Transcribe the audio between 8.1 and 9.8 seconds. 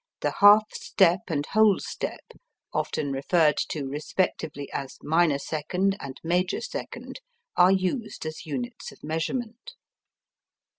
as units of measurement.